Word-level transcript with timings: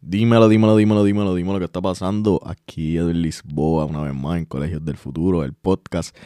Dímelo, 0.00 0.48
dímelo, 0.48 0.76
dímelo, 0.76 1.02
dímelo, 1.02 1.34
dímelo, 1.34 1.58
¿qué 1.58 1.64
está 1.64 1.82
pasando? 1.82 2.40
Aquí 2.44 2.96
en 2.96 3.22
Lisboa, 3.22 3.86
una 3.86 4.02
vez 4.02 4.14
más, 4.14 4.38
en 4.38 4.44
Colegios 4.44 4.84
del 4.84 4.96
Futuro, 4.96 5.42
el 5.42 5.52
podcast. 5.52 6.16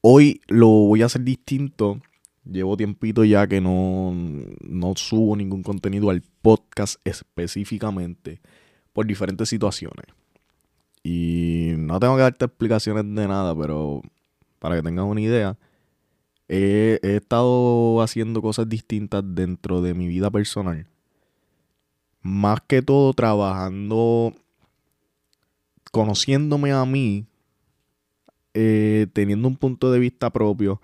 Hoy 0.00 0.40
lo 0.48 0.68
voy 0.68 1.02
a 1.02 1.06
hacer 1.06 1.22
distinto. 1.22 2.00
Llevo 2.50 2.78
tiempito 2.78 3.24
ya 3.24 3.46
que 3.46 3.60
no, 3.60 4.14
no 4.62 4.94
subo 4.96 5.36
ningún 5.36 5.62
contenido 5.62 6.08
al 6.08 6.22
podcast 6.40 6.98
específicamente 7.04 8.40
por 8.94 9.04
diferentes 9.04 9.50
situaciones. 9.50 10.06
Y 11.02 11.74
no 11.76 12.00
tengo 12.00 12.16
que 12.16 12.22
darte 12.22 12.46
explicaciones 12.46 13.04
de 13.04 13.28
nada, 13.28 13.54
pero 13.54 14.00
para 14.64 14.76
que 14.76 14.82
tengas 14.82 15.04
una 15.04 15.20
idea, 15.20 15.58
he, 16.48 16.98
estado 17.02 18.00
haciendo 18.00 18.40
cosas 18.40 18.66
distintas 18.66 19.22
dentro 19.26 19.82
de 19.82 19.92
mi 19.92 20.08
vida 20.08 20.30
personal 20.30 20.86
más 22.22 22.62
que 22.66 22.80
todo 22.80 23.12
trabajando, 23.12 24.32
conociéndome 25.92 26.72
a 26.72 26.86
mí, 26.86 27.26
eh, 28.54 29.06
teniendo 29.12 29.48
un 29.48 29.56
punto 29.56 29.92
de 29.92 29.98
vista 29.98 30.30
propio 30.30 30.80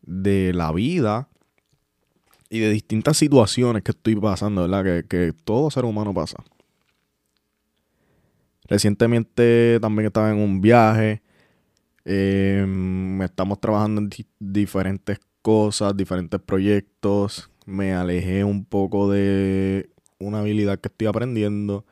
de 0.00 0.54
la 0.54 0.72
vida 0.72 1.28
y 2.48 2.60
de 2.60 2.70
distintas 2.70 3.18
situaciones 3.18 3.82
que 3.82 3.90
estoy 3.90 4.16
pasando, 4.16 4.66
¿verdad? 4.66 5.04
Que, 5.04 5.34
todo 5.44 5.70
ser 5.70 5.84
humano 5.84 6.14
pasa. 6.14 6.42
Recientemente 8.64 9.78
también 9.82 10.06
estaba 10.06 10.30
en 10.30 10.38
un 10.38 10.62
viaje. 10.62 11.20
Em, 12.04 13.20
estamos 13.22 13.60
trabajando 13.60 14.00
en 14.00 14.10
diferentes 14.38 15.20
cosas, 15.42 15.96
diferentes 15.96 16.40
proyectos. 16.40 17.50
Me 17.66 17.92
alejé 17.94 18.44
un 18.44 18.64
poco 18.64 19.10
de 19.10 19.90
una 20.18 20.40
habilidad 20.40 20.78
que 20.78 20.88
estoy 20.88 21.08
aprendiendo. 21.08 21.84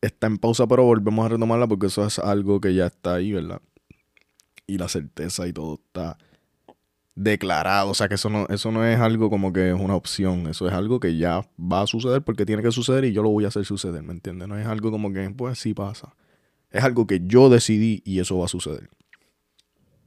Está 0.00 0.26
en 0.26 0.38
pausa, 0.38 0.66
pero 0.66 0.84
volvemos 0.84 1.26
a 1.26 1.28
retomarla 1.30 1.66
porque 1.68 1.86
eso 1.86 2.06
es 2.06 2.18
algo 2.18 2.60
que 2.60 2.74
ya 2.74 2.86
está 2.86 3.14
ahí, 3.14 3.32
¿verdad? 3.32 3.60
Y 4.66 4.78
la 4.78 4.88
certeza 4.88 5.46
y 5.46 5.52
todo 5.52 5.80
está 5.84 6.16
declarado. 7.14 7.90
O 7.90 7.94
sea 7.94 8.08
que 8.08 8.14
eso 8.14 8.30
no, 8.30 8.46
eso 8.48 8.72
no 8.72 8.84
es 8.84 8.98
algo 8.98 9.30
como 9.30 9.52
que 9.52 9.70
es 9.70 9.78
una 9.78 9.94
opción. 9.94 10.46
Eso 10.48 10.66
es 10.66 10.72
algo 10.74 11.00
que 11.00 11.16
ya 11.16 11.46
va 11.58 11.82
a 11.82 11.86
suceder 11.86 12.22
porque 12.22 12.46
tiene 12.46 12.62
que 12.62 12.72
suceder 12.72 13.04
y 13.04 13.12
yo 13.12 13.22
lo 13.22 13.30
voy 13.30 13.44
a 13.44 13.48
hacer 13.48 13.64
suceder, 13.64 14.02
¿me 14.02 14.12
entiendes? 14.12 14.48
No 14.48 14.58
es 14.58 14.66
algo 14.66 14.90
como 14.90 15.12
que, 15.12 15.28
pues 15.30 15.58
sí 15.58 15.74
pasa. 15.74 16.14
Es 16.70 16.84
algo 16.84 17.06
que 17.06 17.20
yo 17.24 17.48
decidí 17.50 18.02
y 18.04 18.20
eso 18.20 18.38
va 18.38 18.46
a 18.46 18.48
suceder. 18.48 18.88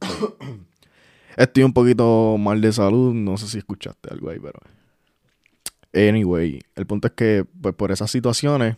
Estoy 1.37 1.63
un 1.63 1.73
poquito 1.73 2.37
mal 2.37 2.61
de 2.61 2.71
salud. 2.71 3.13
No 3.13 3.37
sé 3.37 3.47
si 3.47 3.57
escuchaste 3.57 4.09
algo 4.11 4.29
ahí, 4.29 4.39
pero 4.39 4.59
Anyway, 5.93 6.59
el 6.75 6.87
punto 6.87 7.07
es 7.07 7.13
que 7.13 7.45
pues, 7.61 7.75
por 7.75 7.91
esas 7.91 8.09
situaciones 8.09 8.77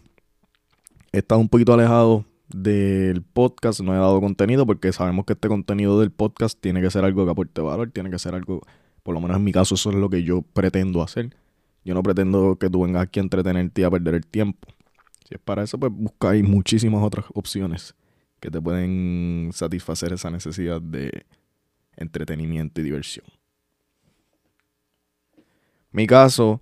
he 1.14 1.20
estado 1.20 1.40
un 1.40 1.48
poquito 1.48 1.74
alejado 1.74 2.26
del 2.50 3.22
podcast, 3.22 3.80
no 3.80 3.94
he 3.94 3.98
dado 3.98 4.20
contenido 4.20 4.66
porque 4.66 4.92
sabemos 4.92 5.26
que 5.26 5.34
este 5.34 5.48
contenido 5.48 6.00
del 6.00 6.12
podcast 6.12 6.60
tiene 6.60 6.82
que 6.82 6.92
ser 6.92 7.06
algo 7.06 7.24
que 7.24 7.32
aporte 7.32 7.62
valor, 7.62 7.90
tiene 7.92 8.12
que 8.12 8.20
ser 8.20 8.36
algo, 8.36 8.62
por 9.02 9.14
lo 9.14 9.22
menos 9.22 9.38
en 9.38 9.46
mi 9.46 9.54
caso 9.54 9.76
eso 9.76 9.92
es 9.92 9.96
lo 9.96 10.10
que 10.10 10.24
yo 10.24 10.42
pretendo 10.42 11.02
hacer. 11.02 11.34
Yo 11.86 11.94
no 11.94 12.04
pretendo 12.04 12.58
que 12.58 12.70
tú 12.70 12.82
vengas 12.82 13.04
aquí 13.04 13.20
a 13.20 13.24
entretenerte 13.24 13.82
y 13.82 13.84
a 13.86 13.92
perder 13.92 14.16
el 14.16 14.26
tiempo. 14.26 14.68
Si 15.26 15.36
es 15.36 15.40
para 15.40 15.64
eso, 15.64 15.80
pues 15.80 15.92
buscáis 15.96 16.44
muchísimas 16.44 17.02
otras 17.02 17.26
opciones 17.34 17.96
que 18.46 18.52
te 18.52 18.62
pueden 18.62 19.50
satisfacer 19.54 20.14
esa 20.14 20.30
necesidad 20.30 20.80
de 20.80 21.26
entretenimiento 21.98 22.80
y 22.80 22.84
diversión. 22.84 23.26
Mi 25.92 26.06
caso, 26.06 26.62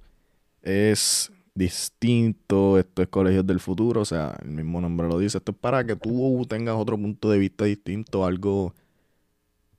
es 0.61 1.29
distinto, 1.53 2.79
esto 2.79 3.01
es 3.01 3.09
Colegios 3.09 3.45
del 3.45 3.59
Futuro, 3.59 3.99
o 3.99 4.05
sea, 4.05 4.37
el 4.43 4.51
mismo 4.51 4.79
nombre 4.79 5.09
lo 5.09 5.19
dice, 5.19 5.39
esto 5.39 5.51
es 5.51 5.57
para 5.57 5.85
que 5.85 5.97
tú 5.97 6.45
tengas 6.47 6.75
otro 6.75 6.97
punto 6.97 7.29
de 7.29 7.37
vista 7.37 7.65
distinto, 7.65 8.25
algo, 8.25 8.73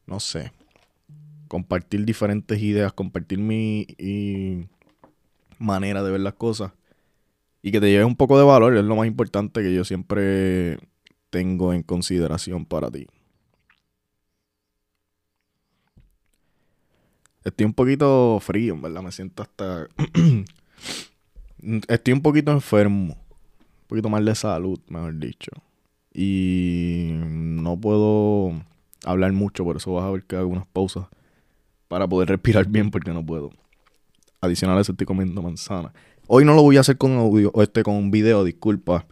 no 0.04 0.20
sé, 0.20 0.52
compartir 1.48 2.04
diferentes 2.04 2.60
ideas, 2.60 2.92
compartir 2.92 3.38
mi 3.38 4.68
manera 5.58 6.02
de 6.02 6.10
ver 6.10 6.20
las 6.20 6.34
cosas 6.34 6.72
y 7.62 7.72
que 7.72 7.80
te 7.80 7.90
lleve 7.90 8.04
un 8.04 8.16
poco 8.16 8.38
de 8.38 8.44
valor, 8.44 8.76
es 8.76 8.84
lo 8.84 8.94
más 8.94 9.06
importante 9.06 9.62
que 9.62 9.74
yo 9.74 9.84
siempre 9.84 10.78
tengo 11.34 11.72
en 11.72 11.82
consideración 11.82 12.64
para 12.64 12.88
ti. 12.92 13.08
Estoy 17.42 17.66
un 17.66 17.74
poquito 17.74 18.38
frío, 18.38 18.80
¿verdad? 18.80 19.02
Me 19.02 19.10
siento 19.10 19.42
hasta 19.42 19.88
Estoy 21.88 22.14
un 22.14 22.20
poquito 22.22 22.52
enfermo. 22.52 23.14
Un 23.14 23.88
poquito 23.88 24.08
mal 24.08 24.24
de 24.24 24.32
salud, 24.36 24.78
mejor 24.86 25.18
dicho. 25.18 25.50
Y 26.12 27.10
no 27.14 27.80
puedo 27.80 28.52
hablar 29.04 29.32
mucho, 29.32 29.64
por 29.64 29.78
eso 29.78 29.92
vas 29.92 30.04
a 30.04 30.12
ver 30.12 30.22
que 30.22 30.36
hago 30.36 30.46
unas 30.46 30.68
pausas 30.68 31.06
para 31.88 32.06
poder 32.06 32.28
respirar 32.28 32.68
bien 32.68 32.92
porque 32.92 33.10
no 33.10 33.26
puedo. 33.26 33.50
Adicional 34.40 34.78
a 34.78 34.82
eso 34.82 34.92
estoy 34.92 35.06
comiendo 35.06 35.42
manzana. 35.42 35.92
Hoy 36.28 36.44
no 36.44 36.54
lo 36.54 36.62
voy 36.62 36.76
a 36.76 36.80
hacer 36.80 36.96
con 36.96 37.16
audio, 37.16 37.50
o 37.54 37.60
este 37.60 37.82
con 37.82 37.96
un 37.96 38.12
video, 38.12 38.44
disculpa. 38.44 39.04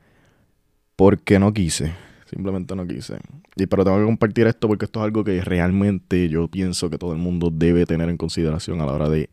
Porque 0.94 1.40
no 1.40 1.52
quise. 1.52 2.11
Simplemente 2.32 2.74
no 2.74 2.86
quise. 2.86 3.18
Y 3.56 3.66
pero 3.66 3.84
tengo 3.84 3.98
que 3.98 4.04
compartir 4.04 4.46
esto 4.46 4.68
porque 4.68 4.86
esto 4.86 5.00
es 5.00 5.04
algo 5.04 5.22
que 5.22 5.42
realmente 5.42 6.28
yo 6.28 6.48
pienso 6.48 6.88
que 6.88 6.98
todo 6.98 7.12
el 7.12 7.18
mundo 7.18 7.50
debe 7.52 7.84
tener 7.84 8.08
en 8.08 8.16
consideración 8.16 8.80
a 8.80 8.86
la 8.86 8.92
hora 8.92 9.08
de 9.08 9.28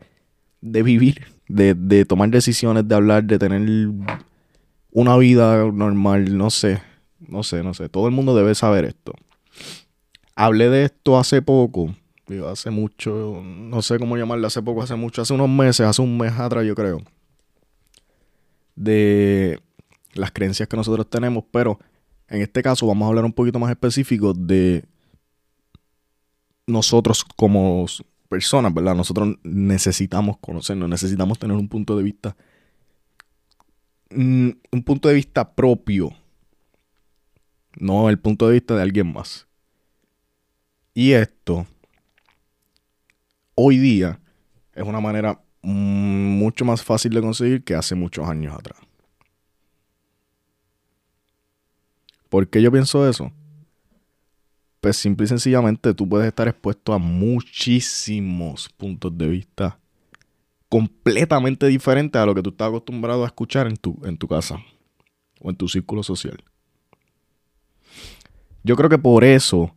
de 0.62 0.84
vivir, 0.84 1.28
de, 1.48 2.06
tomar 2.06 2.30
decisiones, 2.30 2.88
de 2.88 2.96
hablar, 2.96 3.24
de 3.24 3.40
tener 3.40 3.90
una 4.92 5.18
vida 5.18 5.72
normal, 5.72 6.38
no 6.38 6.50
sé, 6.50 6.82
no 7.20 7.44
sé, 7.44 7.64
no 7.64 7.74
sé. 7.74 7.90
Todo 7.90 8.08
el 8.08 8.14
mundo 8.14 8.36
debe 8.36 8.56
saber 8.56 8.86
esto. 8.86 9.14
Hablé 10.36 10.70
de 10.70 10.86
esto 10.86 11.18
hace 11.18 11.42
poco, 11.42 11.94
hace 12.48 12.70
mucho, 12.70 13.42
no 13.44 13.82
sé 13.82 14.00
cómo 14.00 14.18
llamarle, 14.18 14.48
hace 14.48 14.62
poco, 14.62 14.82
hace 14.82 14.96
mucho, 14.96 15.22
hace 15.22 15.34
unos 15.34 15.50
meses, 15.50 15.86
hace 15.86 16.02
un 16.02 16.18
mes 16.18 16.34
atrás 16.34 16.66
yo 16.66 16.76
creo, 16.76 17.02
de 18.76 19.60
las 20.14 20.32
creencias 20.32 20.68
que 20.68 20.78
nosotros 20.78 21.10
tenemos, 21.10 21.44
pero 21.52 21.80
en 22.30 22.42
este 22.42 22.62
caso 22.62 22.88
vamos 22.88 23.06
a 23.06 23.10
hablar 23.10 23.26
un 23.26 23.34
poquito 23.34 23.60
más 23.60 23.72
específico 23.72 24.34
de 24.34 24.86
nosotros 26.68 27.26
como 27.36 27.86
personas, 28.30 28.74
¿verdad? 28.74 28.96
Nosotros 28.96 29.36
necesitamos 29.44 30.38
conocernos, 30.38 30.88
necesitamos 30.88 31.40
tener 31.40 31.58
un 31.58 31.68
punto 31.68 31.98
de 31.98 32.04
vista, 32.04 32.36
mm, 34.12 34.50
un 34.72 34.84
punto 34.84 35.10
de 35.10 35.16
vista 35.16 35.56
propio, 35.56 36.12
no 37.78 38.10
el 38.10 38.20
punto 38.20 38.48
de 38.48 38.54
vista 38.54 38.76
de 38.76 38.84
alguien 38.84 39.12
más. 39.12 39.48
Y 40.94 41.14
esto, 41.14 41.66
hoy 43.56 43.78
día, 43.78 44.20
es 44.74 44.84
una 44.84 45.00
manera 45.00 45.42
mm, 45.64 46.38
mucho 46.38 46.66
más 46.66 46.84
fácil 46.84 47.14
de 47.14 47.22
conseguir 47.22 47.64
que 47.64 47.74
hace 47.74 47.96
muchos 47.96 48.28
años 48.28 48.56
atrás. 48.56 48.89
¿Por 52.30 52.48
qué 52.48 52.62
yo 52.62 52.72
pienso 52.72 53.08
eso? 53.10 53.32
pues 54.82 54.98
simple 54.98 55.26
y 55.26 55.28
sencillamente 55.28 55.94
tú 55.94 56.08
puedes 56.08 56.28
estar 56.28 56.48
expuesto 56.48 56.94
a 56.94 56.98
muchísimos 56.98 58.70
puntos 58.70 59.18
de 59.18 59.28
vista 59.28 59.80
completamente 60.70 61.68
diferentes 61.68 62.22
a 62.22 62.26
lo 62.26 62.34
que 62.34 62.42
tú 62.42 62.52
estás 62.52 62.70
acostumbrado 62.70 63.24
a 63.24 63.28
escuchar 63.28 63.68
en 63.68 63.76
tu, 63.76 64.00
en 64.04 64.18
tu 64.18 64.28
casa 64.28 64.64
o 65.42 65.50
en 65.50 65.56
tu 65.56 65.68
círculo 65.68 66.04
social. 66.04 66.38
Yo 68.64 68.76
creo 68.76 68.90
que 68.90 68.98
por 68.98 69.24
eso 69.24 69.76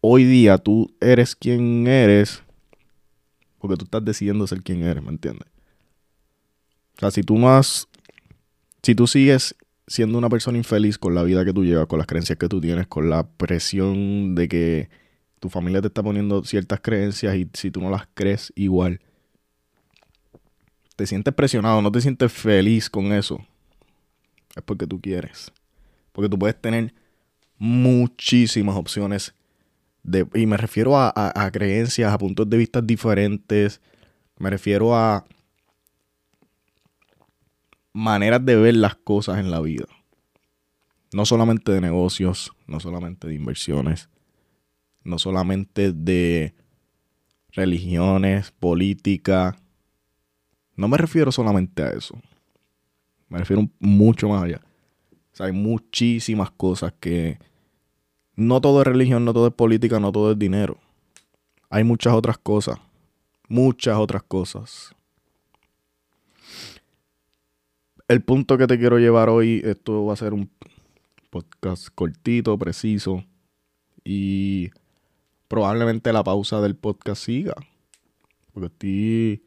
hoy 0.00 0.24
día 0.24 0.58
tú 0.58 0.92
eres 1.00 1.36
quien 1.36 1.86
eres 1.86 2.42
porque 3.58 3.76
tú 3.76 3.84
estás 3.84 4.04
decidiendo 4.04 4.46
ser 4.46 4.62
quien 4.62 4.82
eres, 4.82 5.02
¿me 5.02 5.10
entiendes? 5.10 5.46
O 6.96 7.00
sea, 7.00 7.10
si 7.10 7.22
tú 7.22 7.38
no 7.38 7.50
has, 7.50 7.86
si 8.82 8.94
tú 8.94 9.06
sigues 9.06 9.54
siendo 9.90 10.18
una 10.18 10.28
persona 10.28 10.56
infeliz 10.56 10.98
con 10.98 11.16
la 11.16 11.24
vida 11.24 11.44
que 11.44 11.52
tú 11.52 11.64
llevas, 11.64 11.88
con 11.88 11.98
las 11.98 12.06
creencias 12.06 12.38
que 12.38 12.48
tú 12.48 12.60
tienes, 12.60 12.86
con 12.86 13.10
la 13.10 13.28
presión 13.28 14.36
de 14.36 14.46
que 14.46 14.88
tu 15.40 15.48
familia 15.48 15.80
te 15.80 15.88
está 15.88 16.00
poniendo 16.00 16.44
ciertas 16.44 16.78
creencias 16.80 17.34
y 17.34 17.50
si 17.54 17.72
tú 17.72 17.80
no 17.80 17.90
las 17.90 18.06
crees 18.14 18.52
igual, 18.54 19.00
te 20.94 21.08
sientes 21.08 21.34
presionado, 21.34 21.82
no 21.82 21.90
te 21.90 22.00
sientes 22.00 22.32
feliz 22.32 22.88
con 22.88 23.12
eso, 23.12 23.44
es 24.54 24.62
porque 24.62 24.86
tú 24.86 25.00
quieres. 25.00 25.50
Porque 26.12 26.28
tú 26.28 26.38
puedes 26.38 26.60
tener 26.60 26.94
muchísimas 27.58 28.76
opciones. 28.76 29.34
De, 30.04 30.24
y 30.34 30.46
me 30.46 30.56
refiero 30.56 30.96
a, 30.96 31.12
a 31.14 31.50
creencias, 31.50 32.12
a 32.12 32.18
puntos 32.18 32.48
de 32.48 32.56
vista 32.56 32.80
diferentes. 32.80 33.80
Me 34.38 34.50
refiero 34.50 34.94
a 34.94 35.24
maneras 37.92 38.44
de 38.44 38.56
ver 38.56 38.76
las 38.76 38.96
cosas 38.96 39.38
en 39.38 39.50
la 39.50 39.60
vida. 39.60 39.86
No 41.12 41.26
solamente 41.26 41.72
de 41.72 41.80
negocios, 41.80 42.52
no 42.66 42.80
solamente 42.80 43.26
de 43.26 43.34
inversiones, 43.34 44.08
no 45.02 45.18
solamente 45.18 45.92
de 45.92 46.54
religiones, 47.50 48.52
política. 48.52 49.56
No 50.76 50.88
me 50.88 50.98
refiero 50.98 51.32
solamente 51.32 51.82
a 51.82 51.90
eso. 51.90 52.18
Me 53.28 53.38
refiero 53.38 53.68
mucho 53.78 54.28
más 54.28 54.42
allá. 54.42 54.60
O 55.32 55.36
sea, 55.36 55.46
hay 55.46 55.52
muchísimas 55.52 56.50
cosas 56.50 56.92
que 57.00 57.38
no 58.36 58.60
todo 58.60 58.80
es 58.80 58.86
religión, 58.86 59.24
no 59.24 59.32
todo 59.32 59.48
es 59.48 59.54
política, 59.54 60.00
no 60.00 60.12
todo 60.12 60.32
es 60.32 60.38
dinero. 60.38 60.78
Hay 61.68 61.84
muchas 61.84 62.14
otras 62.14 62.38
cosas. 62.38 62.78
Muchas 63.48 63.96
otras 63.96 64.22
cosas. 64.22 64.94
El 68.10 68.22
punto 68.22 68.58
que 68.58 68.66
te 68.66 68.76
quiero 68.76 68.98
llevar 68.98 69.28
hoy, 69.28 69.62
esto 69.64 70.04
va 70.04 70.14
a 70.14 70.16
ser 70.16 70.32
un 70.32 70.50
podcast 71.30 71.86
cortito, 71.94 72.58
preciso. 72.58 73.24
Y 74.02 74.72
probablemente 75.46 76.12
la 76.12 76.24
pausa 76.24 76.60
del 76.60 76.74
podcast 76.74 77.22
siga. 77.22 77.54
Porque 78.52 78.66
estoy, 78.66 79.44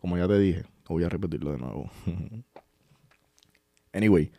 como 0.00 0.18
ya 0.18 0.26
te 0.26 0.40
dije, 0.40 0.64
voy 0.88 1.04
a 1.04 1.08
repetirlo 1.08 1.52
de 1.52 1.58
nuevo. 1.58 1.92
anyway. 3.92 4.32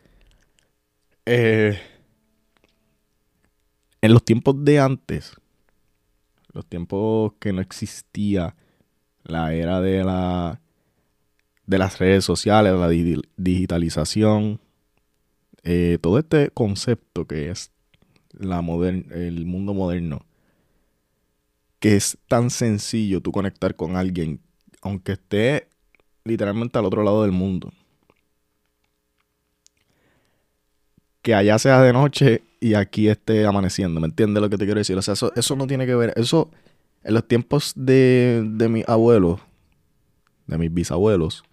Eh, 1.24 1.80
en 4.02 4.12
los 4.12 4.22
tiempos 4.22 4.62
de 4.66 4.80
antes, 4.80 5.34
los 6.52 6.66
tiempos 6.66 7.32
que 7.40 7.54
no 7.54 7.62
existía 7.62 8.54
la 9.24 9.54
era 9.54 9.80
de 9.80 10.04
la 10.04 10.60
de 11.66 11.78
las 11.78 11.98
redes 11.98 12.24
sociales, 12.24 12.74
la 12.74 12.88
digitalización, 12.88 14.60
eh, 15.64 15.98
todo 16.00 16.18
este 16.18 16.50
concepto 16.50 17.26
que 17.26 17.50
es 17.50 17.70
la 18.32 18.58
el 18.60 19.46
mundo 19.46 19.74
moderno, 19.74 20.24
que 21.78 21.96
es 21.96 22.18
tan 22.28 22.50
sencillo 22.50 23.20
tú 23.20 23.32
conectar 23.32 23.76
con 23.76 23.96
alguien, 23.96 24.40
aunque 24.80 25.12
esté 25.12 25.68
literalmente 26.24 26.78
al 26.78 26.84
otro 26.86 27.02
lado 27.02 27.22
del 27.22 27.32
mundo. 27.32 27.72
Que 31.22 31.34
allá 31.34 31.58
sea 31.58 31.80
de 31.82 31.92
noche 31.92 32.42
y 32.58 32.74
aquí 32.74 33.08
esté 33.08 33.46
amaneciendo, 33.46 34.00
¿me 34.00 34.06
entiendes 34.06 34.42
lo 34.42 34.50
que 34.50 34.58
te 34.58 34.64
quiero 34.64 34.78
decir? 34.78 34.96
O 34.96 35.02
sea, 35.02 35.14
eso, 35.14 35.32
eso 35.36 35.54
no 35.54 35.66
tiene 35.66 35.86
que 35.86 35.94
ver, 35.94 36.12
eso 36.16 36.50
en 37.04 37.14
los 37.14 37.26
tiempos 37.26 37.72
de, 37.76 38.42
de 38.44 38.68
mis 38.68 38.88
abuelos, 38.88 39.40
de 40.46 40.58
mis 40.58 40.72
bisabuelos, 40.72 41.44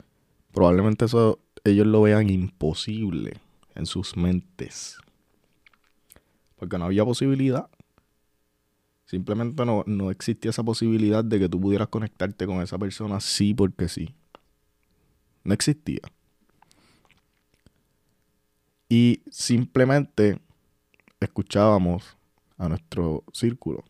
probablemente 0.52 1.06
eso 1.06 1.40
ellos 1.64 1.88
lo 1.88 2.02
vean 2.02 2.30
imposible 2.30 3.34
en 3.76 3.86
sus 3.86 4.16
mentes. 4.16 4.98
Porque 6.56 6.78
no 6.78 6.86
había 6.86 7.06
posibilidad. 7.06 7.70
Simplemente 9.06 9.66
no, 9.66 9.84
no 9.88 10.12
existía 10.12 10.52
esa 10.52 10.64
posibilidad 10.64 11.24
de 11.24 11.40
que 11.40 11.50
tú 11.50 11.60
pudieras 11.60 11.88
conectarte 11.88 12.46
con 12.46 12.62
esa 12.62 12.78
persona 12.78 13.20
sí 13.20 13.54
porque 13.54 13.88
sí. 13.88 14.14
No 15.44 15.54
existía. 15.54 16.02
Y 18.88 19.22
simplemente 19.30 20.40
escuchábamos 21.20 22.18
a 22.58 22.70
nuestro 22.70 23.24
círculo, 23.34 23.84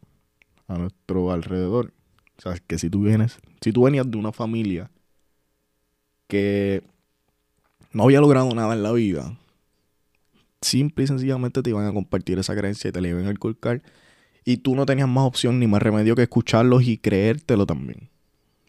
a 0.67 0.77
nuestro 0.77 1.31
alrededor. 1.31 1.93
O 2.39 2.41
sea, 2.41 2.57
que 2.65 2.77
si 2.77 2.89
tú 2.89 3.01
vienes, 3.01 3.37
si 3.59 3.73
tú 3.73 3.83
venías 3.83 4.09
de 4.09 4.17
una 4.17 4.31
familia 4.31 4.89
que 6.27 6.81
no 7.91 8.03
había 8.03 8.21
logrado 8.21 8.53
nada 8.55 8.73
en 8.73 8.81
la 8.81 8.93
vida, 8.93 9.37
simple 10.61 11.03
y 11.03 11.07
sencillamente 11.07 11.61
te 11.61 11.69
iban 11.69 11.85
a 11.85 11.93
compartir 11.93 12.39
esa 12.39 12.55
creencia 12.55 12.89
y 12.89 12.91
te 12.91 13.01
la 13.01 13.09
iban 13.09 13.27
a 13.27 13.31
inculcar. 13.31 13.81
Y 14.45 14.57
tú 14.57 14.73
no 14.73 14.85
tenías 14.85 15.09
más 15.09 15.25
opción 15.25 15.59
ni 15.59 15.67
más 15.67 15.81
remedio 15.81 16.15
que 16.15 16.23
escucharlos 16.23 16.83
y 16.83 16.97
creértelo 16.97 17.65
también. 17.65 18.09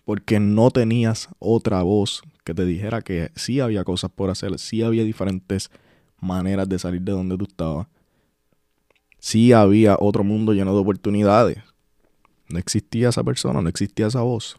Porque 0.05 0.41
no 0.41 0.73
tenías 0.73 1.29
otra 1.39 1.83
voz 1.83 2.23
que 2.43 2.55
te 2.55 2.65
dijera 2.65 3.03
que 3.03 3.31
sí 3.37 3.61
había 3.61 3.85
cosas 3.85 4.11
por 4.11 4.31
hacer, 4.31 4.59
sí 4.59 4.83
había 4.83 5.05
diferentes 5.05 5.71
maneras 6.19 6.69
de 6.69 6.79
salir 6.81 7.03
de 7.03 7.13
donde 7.13 7.39
tú 7.39 7.45
estabas. 7.45 7.87
Sí 9.21 9.53
había 9.53 9.97
otro 10.01 10.25
mundo 10.25 10.55
lleno 10.55 10.75
de 10.75 10.81
oportunidades. 10.81 11.59
No 12.51 12.59
existía 12.59 13.09
esa 13.09 13.23
persona, 13.23 13.63
no 13.63 13.69
existía 13.69 14.09
esa 14.09 14.23
voz. 14.23 14.59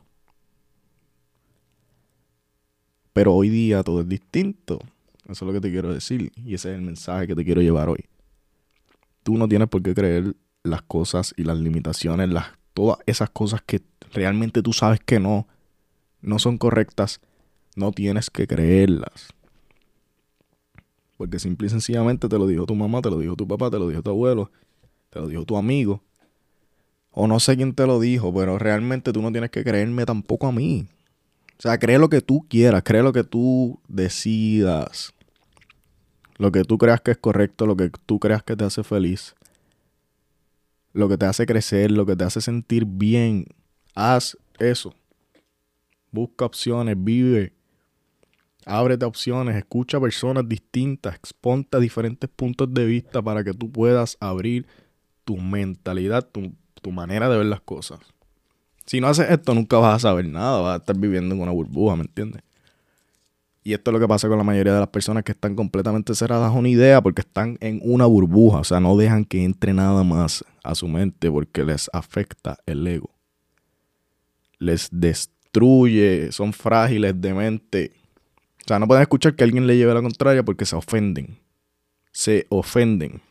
Pero 3.14 3.34
hoy 3.34 3.50
día 3.50 3.84
todo 3.84 4.02
es 4.02 4.08
distinto. 4.08 4.80
Eso 5.28 5.46
es 5.46 5.48
lo 5.48 5.54
que 5.54 5.62
te 5.62 5.72
quiero 5.72 5.94
decir. 5.94 6.32
Y 6.36 6.54
ese 6.54 6.72
es 6.72 6.76
el 6.76 6.82
mensaje 6.82 7.28
que 7.28 7.36
te 7.36 7.44
quiero 7.44 7.62
llevar 7.62 7.90
hoy. 7.90 8.06
Tú 9.24 9.38
no 9.38 9.48
tienes 9.48 9.68
por 9.68 9.84
qué 9.84 9.94
creer 9.94 10.36
las 10.64 10.82
cosas 10.82 11.34
y 11.38 11.44
las 11.44 11.60
limitaciones, 11.60 12.30
las, 12.30 12.48
todas 12.74 13.00
esas 13.06 13.30
cosas 13.30 13.62
que 13.62 13.82
realmente 14.14 14.62
tú 14.62 14.74
sabes 14.74 15.00
que 15.00 15.20
no, 15.20 15.48
no 16.22 16.40
son 16.40 16.58
correctas. 16.58 17.20
No 17.76 17.92
tienes 17.92 18.30
que 18.30 18.48
creerlas. 18.48 19.30
Porque 21.18 21.40
simple 21.40 21.68
y 21.68 21.70
sencillamente 21.70 22.28
te 22.28 22.38
lo 22.38 22.48
dijo 22.48 22.66
tu 22.66 22.76
mamá, 22.76 23.02
te 23.02 23.10
lo 23.10 23.20
dijo 23.20 23.36
tu 23.36 23.48
papá, 23.48 23.70
te 23.70 23.78
lo 23.78 23.88
dijo 23.88 24.02
tu 24.02 24.10
abuelo, 24.10 24.52
te 25.10 25.20
lo 25.20 25.28
dijo 25.28 25.46
tu 25.46 25.58
amigo. 25.58 26.02
O 27.12 27.28
no 27.28 27.40
sé 27.40 27.58
quién 27.58 27.74
te 27.74 27.86
lo 27.86 28.00
dijo, 28.00 28.34
pero 28.34 28.58
realmente 28.58 29.12
tú 29.12 29.22
no 29.22 29.31
tienes 29.31 29.52
que 29.52 29.63
creerme 29.63 30.06
tampoco 30.06 30.48
a 30.48 30.52
mí. 30.52 30.88
O 31.58 31.62
sea, 31.62 31.78
cree 31.78 32.00
lo 32.00 32.10
que 32.10 32.22
tú 32.22 32.46
quieras, 32.50 32.81
cree 32.84 33.04
lo 33.04 33.13
que 33.13 33.24
tú 33.24 33.80
decidas. 33.88 35.13
Lo 36.38 36.52
que 36.52 36.63
tú 36.63 36.78
creas 36.78 37.02
que 37.02 37.12
es 37.12 37.18
correcto, 37.18 37.68
lo 37.68 37.75
que 37.75 37.92
tú 38.06 38.19
creas 38.19 38.42
que 38.42 38.56
te 38.56 38.63
hace 38.63 38.84
feliz. 38.84 39.36
Lo 40.94 41.08
que 41.08 41.18
te 41.18 41.25
hace 41.25 41.46
crecer, 41.46 41.92
lo 41.92 42.06
que 42.06 42.16
te 42.16 42.24
hace 42.24 42.42
sentir 42.42 42.86
bien. 42.86 43.46
Haz 43.94 44.38
eso. 44.58 44.94
Busca 46.12 46.46
opciones, 46.46 46.96
vive. 46.98 47.54
Ábrete 48.66 49.06
opciones, 49.06 49.56
escucha 49.56 50.00
personas 50.00 50.48
distintas, 50.48 51.16
exponte 51.16 51.78
a 51.78 51.80
diferentes 51.80 52.30
puntos 52.30 52.74
de 52.74 52.86
vista 52.86 53.22
para 53.22 53.44
que 53.44 53.54
tú 53.54 53.72
puedas 53.72 54.18
abrir 54.19 54.68
tu 55.24 55.38
mentalidad, 55.38 56.28
tu, 56.28 56.54
tu 56.82 56.92
manera 56.92 57.30
de 57.30 57.38
ver 57.38 57.48
las 57.48 57.62
cosas. 57.62 58.00
Si 58.86 59.00
no 59.00 59.08
haces 59.08 59.30
esto, 59.30 59.54
nunca 59.54 59.78
vas 59.78 59.96
a 59.96 60.00
saber 60.10 60.26
nada, 60.28 60.60
vas 60.62 60.74
a 60.74 60.78
estar 60.78 60.98
viviendo 60.98 61.36
en 61.36 61.42
una 61.42 61.52
burbuja, 61.52 61.96
¿me 61.96 62.04
entiendes? 62.04 62.42
Y 63.64 63.74
esto 63.74 63.92
es 63.92 63.94
lo 63.94 64.00
que 64.00 64.08
pasa 64.08 64.28
con 64.28 64.38
la 64.38 64.44
mayoría 64.44 64.74
de 64.74 64.80
las 64.80 64.90
personas 64.90 65.24
que 65.24 65.34
están 65.34 65.56
completamente 65.56 66.16
cerradas 66.16 66.50
a 66.50 66.58
una 66.58 66.70
idea 66.70 67.00
porque 67.02 67.22
están 67.22 67.58
en 67.62 67.80
una 67.84 68.08
burbuja, 68.08 68.60
o 68.60 68.64
sea, 68.64 68.80
no 68.80 68.98
dejan 68.98 69.24
que 69.24 69.44
entre 69.44 69.74
nada 69.74 70.04
más 70.04 70.44
a 70.64 70.74
su 70.74 70.88
mente 70.88 71.30
porque 71.30 71.64
les 71.64 71.90
afecta 71.94 72.58
el 72.66 72.88
ego. 72.88 73.12
Les 74.58 74.90
destruye, 74.92 76.32
son 76.32 76.54
frágiles 76.54 77.20
de 77.22 77.34
mente. 77.34 77.92
O 78.66 78.68
sea, 78.68 78.80
no 78.80 78.88
pueden 78.88 79.04
escuchar 79.04 79.36
que 79.36 79.44
alguien 79.44 79.68
le 79.68 79.78
lleve 79.78 79.94
la 79.94 80.01
contraria 80.01 80.44
porque 80.44 80.66
se 80.66 80.75
ofenden. 80.75 81.38
Se 82.12 82.48
ofenden. 82.50 83.22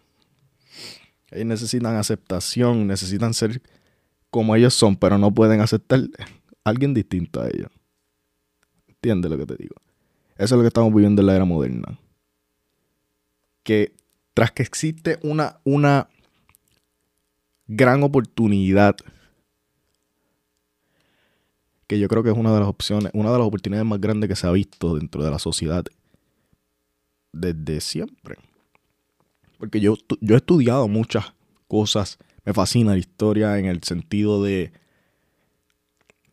Ellos 1.30 1.46
necesitan 1.46 1.96
aceptación, 1.96 2.86
necesitan 2.86 3.34
ser 3.34 3.62
como 4.30 4.54
ellos 4.54 4.74
son, 4.74 4.96
pero 4.96 5.18
no 5.18 5.32
pueden 5.32 5.60
aceptar 5.60 6.00
alguien 6.64 6.94
distinto 6.94 7.40
a 7.40 7.48
ellos. 7.48 7.70
¿Entiendes 8.88 9.30
lo 9.30 9.38
que 9.38 9.46
te 9.46 9.56
digo? 9.56 9.76
Eso 10.36 10.54
es 10.54 10.58
lo 10.58 10.60
que 10.60 10.68
estamos 10.68 10.92
viviendo 10.94 11.22
en 11.22 11.26
la 11.26 11.36
era 11.36 11.44
moderna. 11.44 11.98
Que 13.62 13.92
tras 14.34 14.52
que 14.52 14.62
existe 14.62 15.18
una, 15.22 15.58
una 15.64 16.08
gran 17.66 18.02
oportunidad, 18.02 18.96
que 21.86 21.98
yo 21.98 22.08
creo 22.08 22.22
que 22.22 22.30
es 22.30 22.36
una 22.36 22.52
de 22.52 22.60
las 22.60 22.68
opciones, 22.68 23.10
una 23.14 23.32
de 23.32 23.38
las 23.38 23.46
oportunidades 23.46 23.86
más 23.86 24.00
grandes 24.00 24.28
que 24.28 24.36
se 24.36 24.46
ha 24.46 24.52
visto 24.52 24.96
dentro 24.96 25.24
de 25.24 25.30
la 25.30 25.38
sociedad 25.38 25.84
desde 27.32 27.80
siempre. 27.80 28.36
Porque 29.60 29.78
yo, 29.78 29.94
yo 30.20 30.34
he 30.34 30.38
estudiado 30.38 30.88
muchas 30.88 31.32
cosas 31.68 32.18
me 32.44 32.52
fascina 32.52 32.92
la 32.92 32.98
historia 32.98 33.58
en 33.58 33.66
el 33.66 33.82
sentido 33.82 34.42
de 34.42 34.72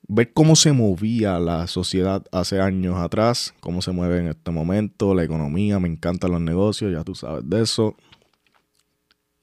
ver 0.07 0.31
cómo 0.33 0.55
se 0.55 0.71
movía 0.71 1.39
la 1.39 1.67
sociedad 1.67 2.25
hace 2.31 2.61
años 2.61 2.97
atrás, 2.97 3.53
cómo 3.59 3.81
se 3.81 3.91
mueve 3.91 4.19
en 4.19 4.27
este 4.29 4.51
momento, 4.51 5.13
la 5.13 5.23
economía, 5.23 5.79
me 5.79 5.89
encantan 5.89 6.31
los 6.31 6.41
negocios, 6.41 6.93
ya 6.93 7.03
tú 7.03 7.13
sabes 7.13 7.47
de 7.47 7.61
eso. 7.61 7.95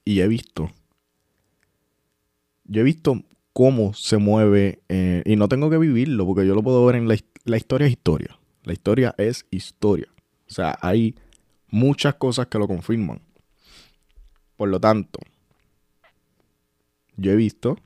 Y 0.07 0.21
he 0.21 0.29
visto, 0.29 0.71
yo 2.65 2.81
he 2.81 2.85
visto 2.85 3.23
cómo 3.53 3.93
se 3.95 4.17
mueve, 4.17 4.83
eh, 4.89 5.23
y 5.27 5.37
no 5.37 5.49
tengo 5.49 5.69
que 5.69 5.79
vivirlo, 5.79 6.27
porque 6.27 6.47
yo 6.47 6.55
lo 6.55 6.63
puedo 6.63 6.85
ver 6.87 6.97
en 6.97 7.09
la, 7.09 7.17
la 7.45 7.57
historia 7.57 7.87
es 7.87 7.93
historia. 7.93 8.39
La 8.63 8.73
historia 8.73 9.15
es 9.19 9.47
historia. 9.51 10.09
O 10.49 10.53
sea, 10.53 10.79
hay 10.81 11.15
muchas 11.69 12.15
cosas 12.15 12.47
que 12.47 12.59
lo 12.59 12.67
confirman. 12.67 13.21
Por 14.65 14.71
lo 14.71 14.81
tanto, 14.81 15.21
yo 17.19 17.33
he 17.33 17.37
visto 17.37 17.77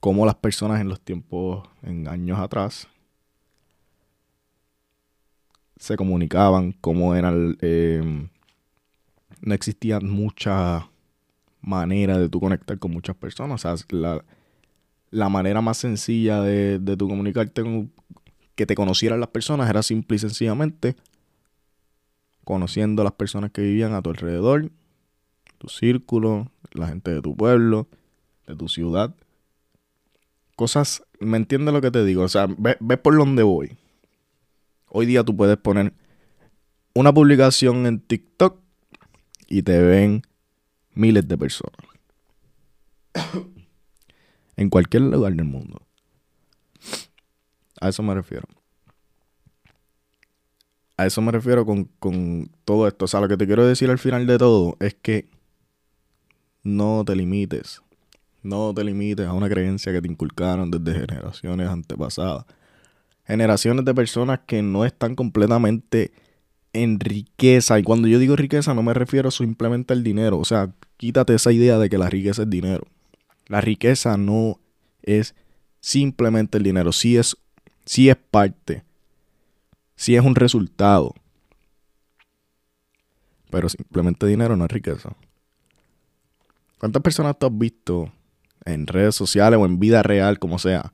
cómo 0.00 0.26
las 0.26 0.34
personas 0.34 0.82
en 0.82 0.90
los 0.90 1.00
tiempos, 1.00 1.66
en 1.82 2.08
años 2.08 2.38
atrás, 2.38 2.88
se 5.78 5.96
comunicaban, 5.96 6.72
cómo 6.72 7.14
eran, 7.14 7.56
em, 7.62 8.28
no 9.40 9.54
existían 9.54 10.10
muchas 10.10 10.84
manera 11.62 12.18
de 12.18 12.28
tú 12.28 12.38
conectar 12.38 12.78
con 12.78 12.90
muchas 12.90 13.16
personas. 13.16 13.64
O 13.64 13.74
sea, 13.74 13.86
la, 13.98 14.22
la 15.10 15.30
manera 15.30 15.62
más 15.62 15.78
sencilla 15.78 16.42
de, 16.42 16.80
de 16.80 16.98
tú 16.98 17.08
comunicarte 17.08 17.62
con 17.62 17.90
que 18.56 18.66
te 18.66 18.74
conocieran 18.74 19.20
las 19.20 19.30
personas 19.30 19.70
era 19.70 19.82
simple 19.82 20.16
y 20.16 20.18
sencillamente 20.18 20.96
conociendo 22.44 23.00
a 23.00 23.04
las 23.04 23.14
personas 23.14 23.52
que 23.52 23.62
vivían 23.62 23.94
a 23.94 24.02
tu 24.02 24.10
alrededor, 24.10 24.70
tu 25.62 25.68
círculo, 25.68 26.50
la 26.72 26.88
gente 26.88 27.12
de 27.12 27.22
tu 27.22 27.36
pueblo, 27.36 27.86
de 28.48 28.56
tu 28.56 28.68
ciudad. 28.68 29.14
Cosas, 30.56 31.04
¿me 31.20 31.36
entiendes 31.36 31.72
lo 31.72 31.80
que 31.80 31.92
te 31.92 32.04
digo? 32.04 32.24
O 32.24 32.28
sea, 32.28 32.48
ve, 32.58 32.76
ve 32.80 32.96
por 32.96 33.16
dónde 33.16 33.44
voy. 33.44 33.78
Hoy 34.88 35.06
día 35.06 35.22
tú 35.22 35.36
puedes 35.36 35.56
poner 35.56 35.92
una 36.94 37.14
publicación 37.14 37.86
en 37.86 38.00
TikTok 38.00 38.58
y 39.46 39.62
te 39.62 39.80
ven 39.80 40.22
miles 40.94 41.28
de 41.28 41.38
personas. 41.38 41.86
en 44.56 44.68
cualquier 44.68 45.02
lugar 45.02 45.32
del 45.34 45.46
mundo. 45.46 45.80
A 47.80 47.88
eso 47.88 48.02
me 48.02 48.14
refiero. 48.14 48.48
A 50.96 51.06
eso 51.06 51.22
me 51.22 51.30
refiero 51.30 51.64
con, 51.64 51.84
con 52.00 52.50
todo 52.64 52.88
esto. 52.88 53.04
O 53.04 53.08
sea, 53.08 53.20
lo 53.20 53.28
que 53.28 53.36
te 53.36 53.46
quiero 53.46 53.64
decir 53.64 53.90
al 53.90 54.00
final 54.00 54.26
de 54.26 54.38
todo 54.38 54.76
es 54.80 54.94
que 54.94 55.30
no 56.62 57.04
te 57.04 57.16
limites. 57.16 57.82
No 58.42 58.74
te 58.74 58.82
limites 58.84 59.26
a 59.26 59.32
una 59.32 59.48
creencia 59.48 59.92
que 59.92 60.02
te 60.02 60.08
inculcaron 60.08 60.70
desde 60.70 61.00
generaciones 61.00 61.68
antepasadas. 61.68 62.44
Generaciones 63.24 63.84
de 63.84 63.94
personas 63.94 64.40
que 64.46 64.62
no 64.62 64.84
están 64.84 65.14
completamente 65.14 66.12
en 66.72 66.98
riqueza. 66.98 67.78
Y 67.78 67.82
cuando 67.82 68.08
yo 68.08 68.18
digo 68.18 68.34
riqueza 68.36 68.74
no 68.74 68.82
me 68.82 68.94
refiero 68.94 69.30
simplemente 69.30 69.92
al 69.92 70.02
dinero. 70.02 70.38
O 70.38 70.44
sea, 70.44 70.74
quítate 70.96 71.34
esa 71.34 71.52
idea 71.52 71.78
de 71.78 71.88
que 71.88 71.98
la 71.98 72.10
riqueza 72.10 72.42
es 72.42 72.50
dinero. 72.50 72.86
La 73.46 73.60
riqueza 73.60 74.16
no 74.16 74.58
es 75.02 75.34
simplemente 75.80 76.58
el 76.58 76.64
dinero. 76.64 76.92
Sí 76.92 77.16
es, 77.16 77.36
sí 77.84 78.08
es 78.08 78.16
parte. 78.16 78.82
Sí 79.94 80.16
es 80.16 80.24
un 80.24 80.34
resultado. 80.34 81.14
Pero 83.50 83.68
simplemente 83.68 84.26
dinero 84.26 84.56
no 84.56 84.64
es 84.64 84.70
riqueza. 84.70 85.14
¿Cuántas 86.82 87.02
personas 87.02 87.38
tú 87.38 87.46
has 87.46 87.56
visto 87.56 88.12
en 88.64 88.88
redes 88.88 89.14
sociales 89.14 89.56
o 89.56 89.64
en 89.66 89.78
vida 89.78 90.02
real, 90.02 90.40
como 90.40 90.58
sea, 90.58 90.92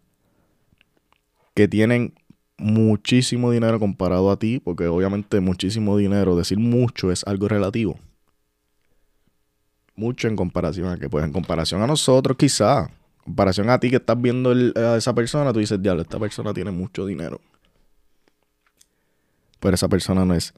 que 1.54 1.66
tienen 1.66 2.12
muchísimo 2.58 3.50
dinero 3.50 3.80
comparado 3.80 4.30
a 4.30 4.38
ti? 4.38 4.60
Porque 4.62 4.86
obviamente 4.86 5.40
muchísimo 5.40 5.96
dinero, 5.96 6.36
decir 6.36 6.58
mucho 6.58 7.10
es 7.10 7.26
algo 7.26 7.48
relativo. 7.48 7.98
Mucho 9.96 10.28
en 10.28 10.36
comparación 10.36 10.88
a 10.88 10.98
que, 10.98 11.08
pues 11.08 11.24
en 11.24 11.32
comparación 11.32 11.80
a 11.80 11.86
nosotros 11.86 12.36
quizá, 12.36 12.80
en 12.80 13.24
comparación 13.24 13.70
a 13.70 13.80
ti 13.80 13.88
que 13.88 13.96
estás 13.96 14.20
viendo 14.20 14.50
a 14.76 14.98
esa 14.98 15.14
persona, 15.14 15.54
tú 15.54 15.60
dices, 15.60 15.80
diablo, 15.80 16.02
esta 16.02 16.18
persona 16.18 16.52
tiene 16.52 16.70
mucho 16.70 17.06
dinero. 17.06 17.40
Pero 19.58 19.74
esa 19.74 19.88
persona 19.88 20.26
no 20.26 20.34
es 20.34 20.52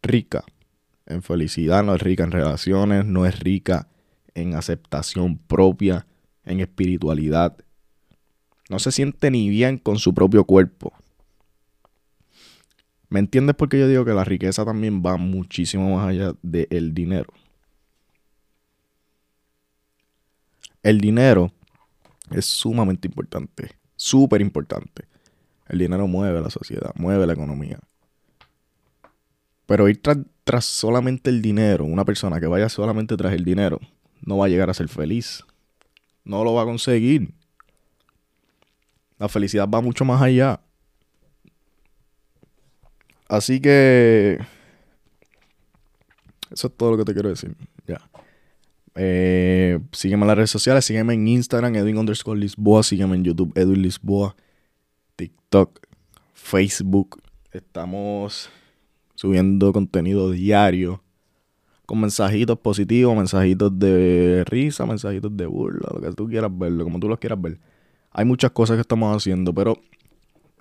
rica 0.00 0.44
en 1.06 1.24
felicidad, 1.24 1.82
no 1.82 1.96
es 1.96 2.00
rica 2.00 2.22
en 2.22 2.30
relaciones, 2.30 3.04
no 3.04 3.26
es 3.26 3.40
rica 3.40 3.88
en 4.34 4.54
aceptación 4.54 5.38
propia, 5.38 6.06
en 6.44 6.60
espiritualidad. 6.60 7.56
No 8.68 8.78
se 8.78 8.92
siente 8.92 9.30
ni 9.30 9.48
bien 9.48 9.78
con 9.78 9.98
su 9.98 10.14
propio 10.14 10.44
cuerpo. 10.44 10.92
¿Me 13.08 13.20
entiendes 13.20 13.56
por 13.56 13.68
qué 13.68 13.78
yo 13.78 13.88
digo 13.88 14.04
que 14.04 14.12
la 14.12 14.24
riqueza 14.24 14.64
también 14.64 15.02
va 15.04 15.16
muchísimo 15.16 15.96
más 15.96 16.08
allá 16.08 16.34
del 16.42 16.92
dinero? 16.92 17.32
El 20.82 21.00
dinero 21.00 21.52
es 22.30 22.44
sumamente 22.44 23.08
importante, 23.08 23.70
súper 23.96 24.40
importante. 24.40 25.04
El 25.68 25.78
dinero 25.78 26.06
mueve 26.06 26.40
la 26.40 26.50
sociedad, 26.50 26.92
mueve 26.96 27.26
la 27.26 27.32
economía. 27.32 27.78
Pero 29.66 29.88
ir 29.88 30.00
tras, 30.00 30.18
tras 30.44 30.64
solamente 30.64 31.30
el 31.30 31.42
dinero, 31.42 31.84
una 31.84 32.04
persona 32.04 32.40
que 32.40 32.46
vaya 32.46 32.68
solamente 32.68 33.16
tras 33.16 33.34
el 33.34 33.44
dinero, 33.44 33.80
no 34.28 34.36
va 34.36 34.44
a 34.44 34.48
llegar 34.48 34.68
a 34.68 34.74
ser 34.74 34.88
feliz. 34.88 35.42
No 36.22 36.44
lo 36.44 36.52
va 36.52 36.62
a 36.62 36.66
conseguir. 36.66 37.32
La 39.18 39.26
felicidad 39.26 39.66
va 39.66 39.80
mucho 39.80 40.04
más 40.04 40.20
allá. 40.20 40.60
Así 43.26 43.58
que... 43.58 44.38
Eso 46.50 46.66
es 46.66 46.76
todo 46.76 46.90
lo 46.90 46.98
que 46.98 47.04
te 47.04 47.14
quiero 47.14 47.30
decir. 47.30 47.56
Ya. 47.86 48.06
Eh, 48.96 49.80
sígueme 49.92 50.24
en 50.24 50.28
las 50.28 50.36
redes 50.36 50.50
sociales. 50.50 50.84
Sígueme 50.84 51.14
en 51.14 51.26
Instagram, 51.26 51.74
Edwin 51.76 51.96
underscore 51.96 52.38
Lisboa. 52.38 52.82
Sígueme 52.82 53.16
en 53.16 53.24
YouTube, 53.24 53.52
Edwin 53.54 53.80
Lisboa. 53.80 54.36
TikTok, 55.16 55.80
Facebook. 56.34 57.22
Estamos 57.50 58.50
subiendo 59.14 59.72
contenido 59.72 60.30
diario 60.30 61.02
con 61.88 62.02
mensajitos 62.02 62.58
positivos, 62.58 63.16
mensajitos 63.16 63.78
de 63.78 64.44
risa, 64.44 64.84
mensajitos 64.84 65.34
de 65.34 65.46
burla, 65.46 65.88
lo 65.90 66.02
que 66.02 66.12
tú 66.12 66.28
quieras 66.28 66.50
verlo, 66.52 66.84
como 66.84 67.00
tú 67.00 67.08
los 67.08 67.18
quieras 67.18 67.40
ver. 67.40 67.58
Hay 68.10 68.26
muchas 68.26 68.50
cosas 68.50 68.76
que 68.76 68.82
estamos 68.82 69.16
haciendo, 69.16 69.54
pero 69.54 69.80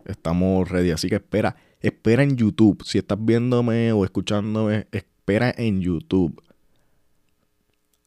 estamos 0.06 0.70
ready. 0.70 0.92
Así 0.92 1.10
que 1.10 1.16
espera, 1.16 1.58
espera 1.82 2.24
en 2.24 2.38
YouTube. 2.38 2.82
Si 2.86 2.98
estás 2.98 3.18
viéndome 3.20 3.92
o 3.92 4.06
escuchándome, 4.06 4.88
espera 4.94 5.54
en 5.58 5.82
YouTube. 5.82 6.42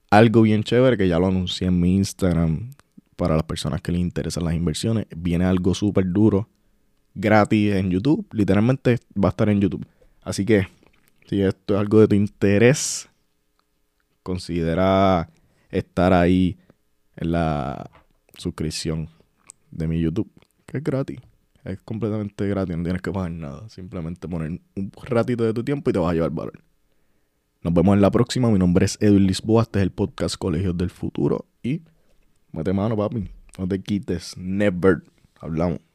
Algo 0.08 0.40
bien 0.40 0.62
chévere 0.62 0.96
que 0.96 1.06
ya 1.06 1.18
lo 1.18 1.26
anuncié 1.26 1.66
en 1.66 1.78
mi 1.78 1.96
Instagram 1.96 2.70
para 3.16 3.34
las 3.34 3.44
personas 3.44 3.82
que 3.82 3.92
les 3.92 4.00
interesan 4.00 4.46
las 4.46 4.54
inversiones. 4.54 5.04
Viene 5.14 5.44
algo 5.44 5.74
súper 5.74 6.10
duro, 6.10 6.48
gratis 7.14 7.74
en 7.74 7.90
YouTube. 7.90 8.26
Literalmente 8.32 8.96
va 9.14 9.28
a 9.28 9.32
estar 9.32 9.50
en 9.50 9.60
YouTube. 9.60 9.86
Así 10.22 10.46
que 10.46 10.68
si 11.26 11.42
esto 11.42 11.74
es 11.74 11.80
algo 11.80 12.00
de 12.00 12.08
tu 12.08 12.14
interés, 12.14 13.09
considera 14.22 15.30
estar 15.70 16.12
ahí 16.12 16.58
en 17.16 17.32
la 17.32 17.90
suscripción 18.36 19.08
de 19.70 19.88
mi 19.88 20.00
YouTube, 20.00 20.30
que 20.66 20.78
es 20.78 20.84
gratis. 20.84 21.20
Es 21.64 21.80
completamente 21.82 22.46
gratis, 22.48 22.76
no 22.76 22.82
tienes 22.82 23.02
que 23.02 23.12
pagar 23.12 23.30
nada. 23.32 23.68
Simplemente 23.68 24.26
poner 24.26 24.60
un 24.74 24.92
ratito 25.02 25.44
de 25.44 25.52
tu 25.52 25.62
tiempo 25.62 25.90
y 25.90 25.92
te 25.92 25.98
vas 25.98 26.10
a 26.10 26.14
llevar 26.14 26.30
valor. 26.30 26.62
Nos 27.62 27.74
vemos 27.74 27.94
en 27.94 28.00
la 28.00 28.10
próxima. 28.10 28.50
Mi 28.50 28.58
nombre 28.58 28.86
es 28.86 28.96
Edwin 29.00 29.26
Lisboa. 29.26 29.62
Este 29.62 29.80
es 29.80 29.82
el 29.82 29.90
podcast 29.90 30.36
Colegios 30.36 30.76
del 30.78 30.88
Futuro. 30.88 31.44
Y 31.62 31.82
mete 32.52 32.72
mano, 32.72 32.96
papi. 32.96 33.28
No 33.58 33.68
te 33.68 33.82
quites. 33.82 34.34
Never. 34.38 35.02
Hablamos. 35.38 35.89